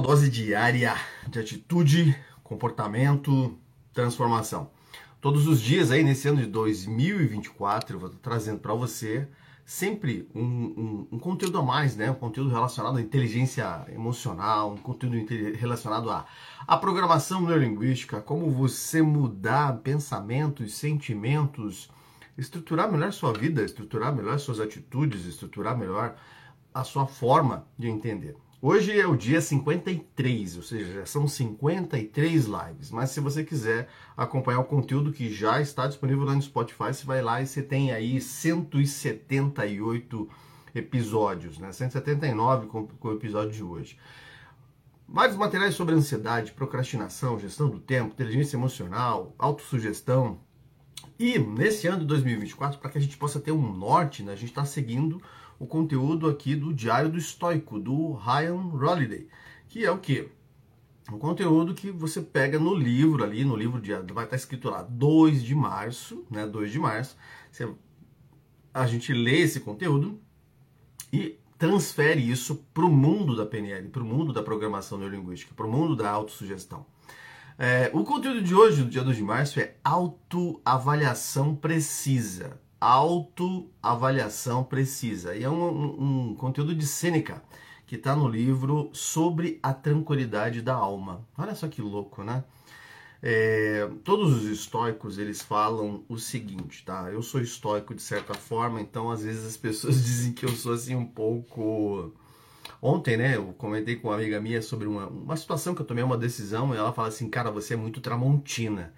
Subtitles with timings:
[0.00, 0.96] dose diária
[1.28, 3.58] de atitude, comportamento,
[3.92, 4.70] transformação.
[5.20, 9.28] Todos os dias aí nesse ano de 2024 eu vou trazendo para você
[9.66, 12.10] sempre um, um, um, conteúdo a mais, né?
[12.10, 15.16] Um conteúdo relacionado à inteligência emocional, um conteúdo
[15.56, 16.26] relacionado à,
[16.66, 21.90] à programação neurolinguística, como você mudar pensamentos, sentimentos,
[22.36, 26.16] estruturar melhor sua vida, estruturar melhor suas atitudes, estruturar melhor
[26.72, 28.36] a sua forma de entender.
[28.64, 32.92] Hoje é o dia 53, ou seja, são 53 lives.
[32.92, 37.04] Mas se você quiser acompanhar o conteúdo que já está disponível lá no Spotify, você
[37.04, 40.30] vai lá e você tem aí 178
[40.76, 41.72] episódios, né?
[41.72, 43.98] 179 com, com o episódio de hoje.
[45.08, 50.38] Vários materiais sobre ansiedade, procrastinação, gestão do tempo, inteligência emocional, autossugestão.
[51.18, 54.36] E nesse ano de 2024, para que a gente possa ter um norte, né, a
[54.36, 55.20] gente está seguindo
[55.62, 59.28] o conteúdo aqui do Diário do Estoico, do Ryan Holiday,
[59.68, 60.28] que é o que?
[61.08, 64.82] Um conteúdo que você pega no livro ali, no livro de, vai estar escrito lá
[64.82, 66.48] 2 de março, né?
[66.48, 67.16] 2 de março.
[67.48, 67.72] Você,
[68.74, 70.20] a gente lê esse conteúdo
[71.12, 75.66] e transfere isso para o mundo da PNL, para o mundo da programação neurolinguística, para
[75.66, 76.84] o mundo da autossugestão.
[77.56, 85.36] É, o conteúdo de hoje, do dia 2 de março, é autoavaliação precisa autoavaliação precisa.
[85.36, 87.42] E é um, um, conteúdo de Sêneca
[87.86, 91.26] que está no livro Sobre a Tranquilidade da Alma.
[91.38, 92.42] Olha só que louco, né?
[93.22, 97.08] É, todos os estoicos eles falam o seguinte, tá?
[97.12, 100.72] Eu sou estoico de certa forma, então às vezes as pessoas dizem que eu sou
[100.72, 102.12] assim um pouco.
[102.80, 106.02] Ontem, né, eu comentei com uma amiga minha sobre uma, uma situação que eu tomei
[106.02, 108.92] uma decisão e ela fala assim, cara, você é muito tramontina.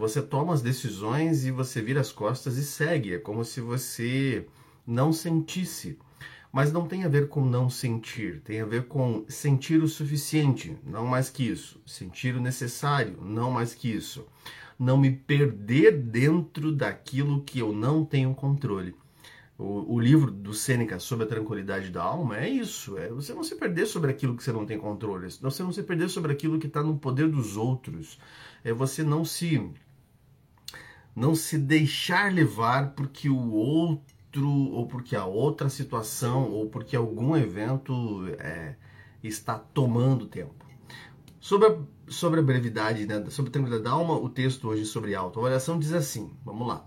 [0.00, 3.12] Você toma as decisões e você vira as costas e segue.
[3.12, 4.46] É como se você
[4.86, 5.98] não sentisse.
[6.50, 10.74] Mas não tem a ver com não sentir, tem a ver com sentir o suficiente,
[10.86, 11.78] não mais que isso.
[11.84, 14.26] Sentir o necessário, não mais que isso.
[14.78, 18.96] Não me perder dentro daquilo que eu não tenho controle.
[19.58, 23.44] O, o, livro do Sêneca sobre a tranquilidade da alma é isso, é você não
[23.44, 26.58] se perder sobre aquilo que você não tem controle, você não se perder sobre aquilo
[26.58, 28.18] que está no poder dos outros,
[28.64, 29.70] é você não se
[31.14, 37.36] não se deixar levar porque o outro, ou porque a outra situação, ou porque algum
[37.36, 38.76] evento é,
[39.22, 40.64] está tomando tempo.
[41.40, 41.78] Sobre a,
[42.08, 45.92] sobre a brevidade, né, sobre a tranquilidade da alma, o texto hoje sobre autoavaliação diz
[45.92, 46.86] assim, vamos lá,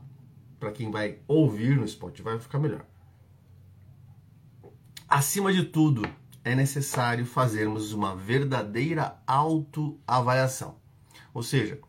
[0.59, 2.85] para quem vai ouvir no Spotify vai ficar melhor.
[5.07, 6.03] Acima de tudo,
[6.43, 10.77] é necessário fazermos uma verdadeira autoavaliação.
[11.33, 11.79] Ou seja,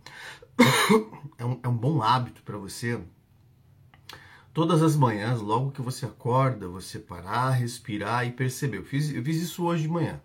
[1.38, 3.00] é um, é um bom hábito para você.
[4.52, 8.78] Todas as manhãs, logo que você acorda, você parar, respirar e perceber.
[8.78, 10.20] Eu fiz, eu fiz isso hoje de manhã.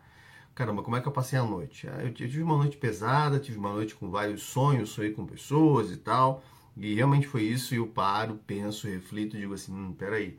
[0.54, 1.88] Caramba, como é que eu passei a noite?
[1.88, 5.92] Ah, eu tive uma noite pesada, tive uma noite com vários sonhos, sonhei com pessoas
[5.92, 6.44] e tal.
[6.78, 7.74] E realmente foi isso.
[7.74, 10.38] E eu paro, penso, reflito digo assim: hum, peraí,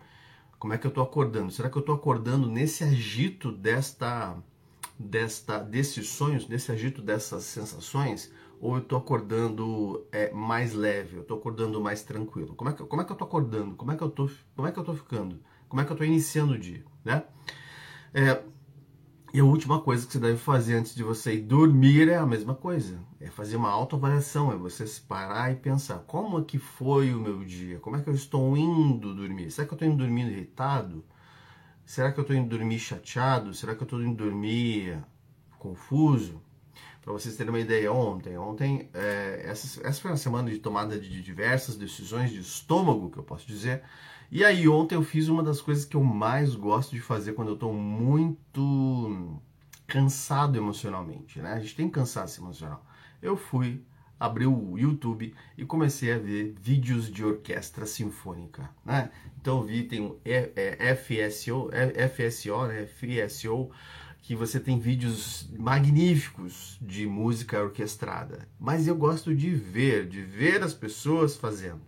[0.58, 1.50] como é que eu tô acordando?
[1.50, 4.36] Será que eu tô acordando nesse agito desta,
[4.98, 8.30] desta, desses sonhos, nesse agito dessas sensações?
[8.60, 12.54] Ou eu tô acordando é, mais leve, eu tô acordando mais tranquilo?
[12.54, 13.74] Como é, que, como é que eu tô acordando?
[13.74, 15.40] Como é que eu tô, como é que eu tô ficando?
[15.68, 17.24] Como é que eu tô iniciando o dia, né?
[18.12, 18.42] É,
[19.32, 22.26] e a última coisa que você deve fazer antes de você ir dormir é a
[22.26, 22.98] mesma coisa.
[23.20, 27.20] É fazer uma autoavaliação, é você se parar e pensar como é que foi o
[27.20, 27.78] meu dia?
[27.78, 29.50] Como é que eu estou indo dormir?
[29.50, 31.04] Será que eu estou indo dormindo irritado?
[31.86, 33.54] Será que eu estou indo dormir chateado?
[33.54, 35.02] Será que eu estou indo dormir
[35.58, 36.42] confuso?
[37.10, 40.96] Para vocês terem uma ideia, ontem, ontem, é, essa, essa foi uma semana de tomada
[40.96, 43.82] de diversas decisões de estômago, que eu posso dizer.
[44.30, 47.48] E aí ontem eu fiz uma das coisas que eu mais gosto de fazer quando
[47.48, 49.40] eu estou muito
[49.88, 51.54] cansado emocionalmente, né?
[51.54, 52.86] A gente tem cansaço emocional.
[53.20, 53.82] Eu fui
[54.20, 59.10] abri o YouTube e comecei a ver vídeos de orquestra sinfônica, né?
[59.40, 60.20] Então vi tem o
[60.96, 61.70] FSO,
[62.14, 62.86] FSO, né?
[62.86, 63.70] FSO
[64.22, 70.62] que você tem vídeos magníficos de música orquestrada, mas eu gosto de ver, de ver
[70.62, 71.80] as pessoas fazendo.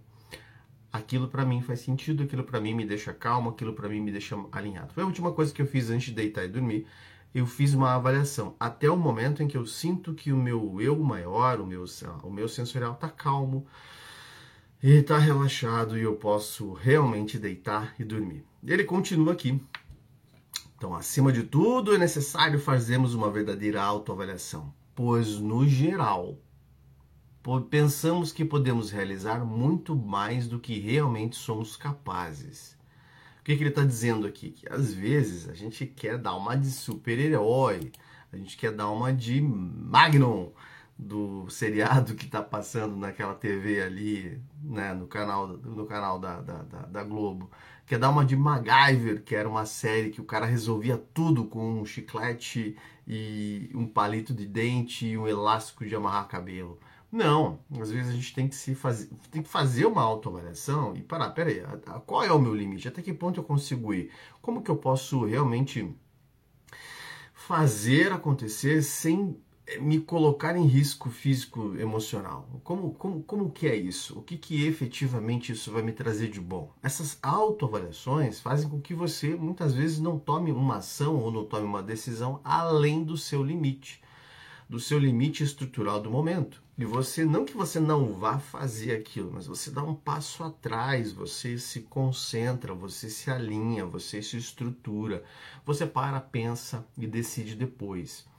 [0.93, 4.11] Aquilo para mim faz sentido, aquilo para mim me deixa calmo, aquilo para mim me
[4.11, 4.93] deixa alinhado.
[4.93, 6.87] Foi a última coisa que eu fiz antes de deitar e dormir.
[7.35, 10.99] Eu fiz uma avaliação até o momento em que eu sinto que o meu eu
[10.99, 11.85] maior, o meu,
[12.23, 13.67] o meu sensorial está calmo,
[14.83, 18.45] e está relaxado e eu posso realmente deitar e dormir.
[18.67, 19.61] Ele continua aqui
[20.83, 26.37] então, acima de tudo, é necessário fazermos uma verdadeira autoavaliação, pois, no geral,
[27.71, 32.77] pensamos que podemos realizar muito mais do que realmente somos capazes.
[33.39, 34.51] O que, que ele está dizendo aqui?
[34.51, 37.93] Que às vezes a gente quer dar uma de super-herói,
[38.33, 40.51] A gente quer dar uma de Magnum
[41.03, 46.63] do seriado que está passando naquela TV ali, né, no canal, no canal da, da,
[46.63, 47.51] da, da, Globo.
[47.87, 51.81] Quer dar uma de MacGyver, que era uma série que o cara resolvia tudo com
[51.81, 52.77] um chiclete
[53.07, 56.79] e um palito de dente e um elástico de amarrar cabelo.
[57.11, 61.03] Não, às vezes a gente tem que se fazer, tem que fazer uma autoavaliação e
[61.03, 61.63] parar, peraí,
[62.07, 62.89] qual é o meu limite?
[62.89, 64.11] Até que ponto eu consigo ir?
[64.41, 65.95] Como que eu posso realmente
[67.35, 69.37] fazer acontecer sem
[69.81, 72.49] me colocar em risco físico emocional.
[72.63, 74.19] Como, como, como que é isso?
[74.19, 76.73] O que, que efetivamente isso vai me trazer de bom?
[76.83, 81.67] Essas autoavaliações fazem com que você muitas vezes não tome uma ação ou não tome
[81.67, 84.03] uma decisão além do seu limite,
[84.69, 86.63] do seu limite estrutural do momento.
[86.79, 91.13] E você, não que você não vá fazer aquilo, mas você dá um passo atrás,
[91.13, 95.23] você se concentra, você se alinha, você se estrutura,
[95.65, 98.31] você para, pensa e decide depois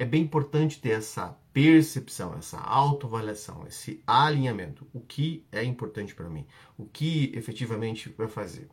[0.00, 4.86] é bem importante ter essa percepção, essa autoavaliação, esse alinhamento.
[4.94, 6.46] O que é importante para mim?
[6.78, 8.66] O que efetivamente vai fazer?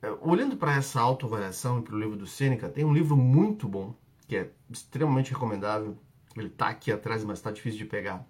[0.00, 3.68] É, olhando para essa autoavaliação e para o livro do Sêneca, tem um livro muito
[3.68, 3.94] bom,
[4.26, 5.98] que é extremamente recomendável.
[6.34, 8.26] Ele está aqui atrás, mas está difícil de pegar.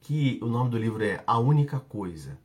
[0.00, 2.38] Que o nome do livro é A Única Coisa.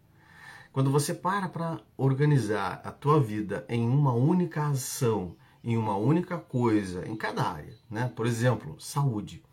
[0.73, 5.35] Quando você para para organizar a tua vida em uma única ação,
[5.67, 8.09] em uma única coisa, em cada área, né?
[8.15, 9.43] Por exemplo, saúde.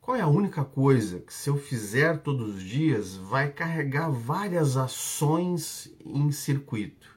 [0.00, 4.76] Qual é a única coisa que se eu fizer todos os dias vai carregar várias
[4.76, 7.16] ações em circuito?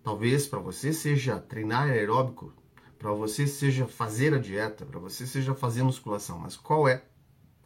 [0.00, 2.54] Talvez para você seja treinar aeróbico,
[2.96, 7.02] para você seja fazer a dieta, para você seja fazer musculação, mas qual é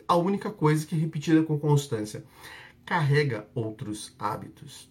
[0.08, 2.24] a única coisa que repetida com constância
[2.86, 4.90] carrega outros hábitos?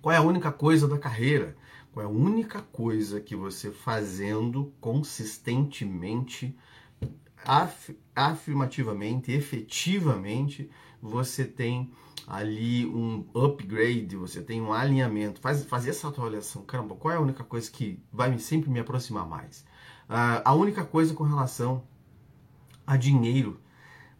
[0.00, 1.56] Qual é a única coisa da carreira
[2.00, 6.56] é a única coisa que você fazendo consistentemente,
[7.44, 11.90] af, afirmativamente, efetivamente, você tem
[12.26, 15.40] ali um upgrade, você tem um alinhamento.
[15.40, 16.62] Faz, fazer essa avaliação.
[16.62, 19.60] Caramba, qual é a única coisa que vai sempre me aproximar mais?
[20.08, 21.84] Uh, a única coisa com relação
[22.86, 23.60] a dinheiro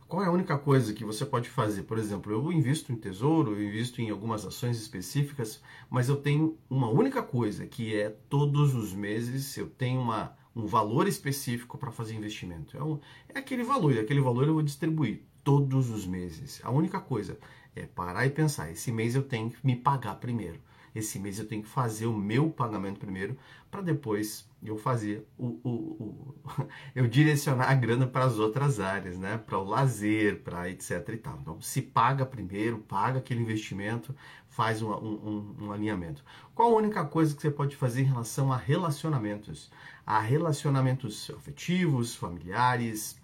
[0.09, 1.83] qual é a única coisa que você pode fazer?
[1.83, 6.57] Por exemplo, eu invisto em tesouro, eu invisto em algumas ações específicas, mas eu tenho
[6.71, 11.93] uma única coisa, que é todos os meses eu tenho uma, um valor específico para
[11.93, 12.75] fazer investimento.
[12.77, 16.59] É, um, é aquele valor, e aquele valor eu vou distribuir todos os meses.
[16.65, 17.39] A única coisa
[17.77, 20.59] é parar e pensar: esse mês eu tenho que me pagar primeiro
[20.95, 23.37] esse mês eu tenho que fazer o meu pagamento primeiro
[23.71, 26.35] para depois eu fazer o, o, o
[26.95, 29.39] eu direcionar a grana para as outras áreas, né?
[29.39, 31.39] Para o lazer, para etc e tal.
[31.41, 34.15] Então se paga primeiro, paga aquele investimento,
[34.49, 36.25] faz um, um, um alinhamento.
[36.55, 39.71] Qual a única coisa que você pode fazer em relação a relacionamentos?
[40.07, 43.21] A relacionamentos afetivos, familiares,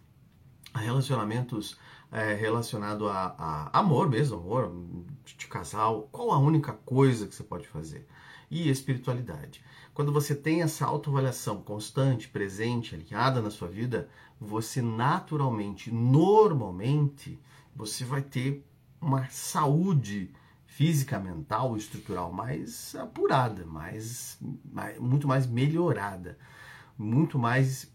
[0.73, 1.79] a relacionamentos
[2.15, 4.73] é, relacionado a, a, amor mesmo, amor
[5.25, 8.07] de casal, qual a única coisa que você pode fazer?
[8.49, 9.65] E espiritualidade.
[9.95, 14.09] Quando você tem essa autoavaliação constante, presente, alinhada na sua vida,
[14.41, 17.39] você naturalmente, normalmente,
[17.75, 18.67] você vai ter
[19.01, 20.35] uma saúde
[20.67, 26.37] física, mental, estrutural mais apurada, mais, mais muito mais melhorada,
[26.99, 27.89] muito mais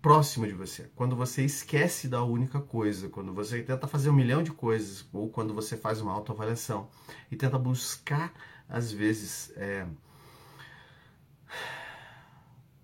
[0.00, 0.90] próximo de você.
[0.96, 5.28] Quando você esquece da única coisa, quando você tenta fazer um milhão de coisas, ou
[5.28, 6.88] quando você faz uma autoavaliação
[7.30, 8.32] e tenta buscar,
[8.66, 9.86] às vezes, é,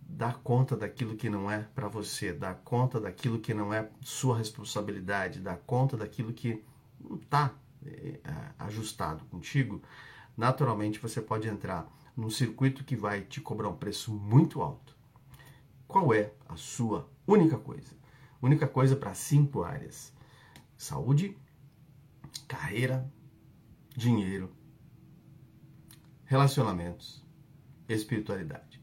[0.01, 4.39] dar conta daquilo que não é para você, dar conta daquilo que não é sua
[4.39, 6.65] responsabilidade, dar conta daquilo que
[7.01, 7.53] não está
[7.85, 8.21] é,
[8.59, 9.83] ajustado contigo,
[10.37, 14.95] naturalmente você pode entrar num circuito que vai te cobrar um preço muito alto
[15.95, 17.93] qual é a sua única coisa?
[18.43, 20.13] Única coisa para cinco áreas:
[20.77, 21.39] saúde,
[22.49, 23.09] carreira,
[23.97, 24.53] dinheiro,
[26.25, 27.24] relacionamentos,
[27.89, 28.81] espiritualidade.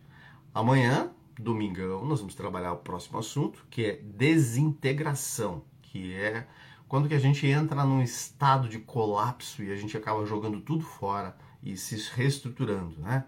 [0.53, 6.48] Amanhã, domingão, nós vamos trabalhar o próximo assunto, que é desintegração, que é
[6.88, 10.84] quando que a gente entra num estado de colapso e a gente acaba jogando tudo
[10.84, 13.24] fora e se reestruturando, né?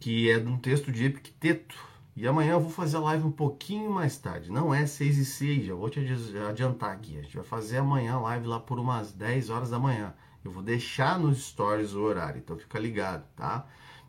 [0.00, 1.76] Que é de um texto de Epicteto,
[2.16, 4.50] e amanhã eu vou fazer a live um pouquinho mais tarde.
[4.50, 6.00] Não é 6 e 6, já vou te
[6.48, 7.18] adiantar aqui.
[7.18, 10.14] A gente vai fazer amanhã a live lá por umas 10 horas da manhã.
[10.42, 13.68] Eu vou deixar nos stories o horário, então fica ligado, tá?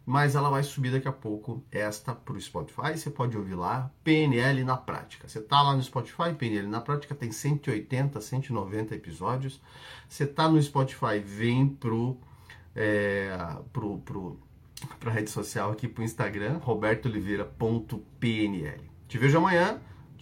[0.10, 2.98] Mas ela vai subir daqui a pouco esta para o Spotify.
[2.98, 5.28] Você pode ouvir lá, PNL na prática.
[5.28, 9.62] Você tá lá no Spotify, PNL na prática tem 180, 190 episódios.
[10.08, 12.18] Você tá no Spotify, vem pro,
[12.74, 13.38] é,
[13.74, 14.40] pro, pro
[14.98, 18.82] para rede social aqui para o Instagram, robertooliveira.pnl.
[19.10, 19.82] Te vejo amanhã.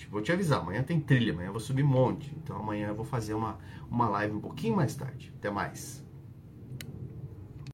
[0.09, 2.35] Vou te avisar, amanhã tem trilha, amanhã eu vou subir monte.
[2.43, 5.31] Então amanhã eu vou fazer uma, uma live um pouquinho mais tarde.
[5.37, 6.04] Até mais.